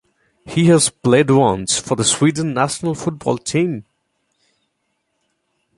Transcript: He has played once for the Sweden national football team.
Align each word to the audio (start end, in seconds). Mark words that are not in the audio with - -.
He 0.47 0.65
has 0.65 0.89
played 0.89 1.29
once 1.29 1.77
for 1.77 1.95
the 1.95 2.03
Sweden 2.03 2.55
national 2.55 2.95
football 2.95 3.37
team. 3.37 3.85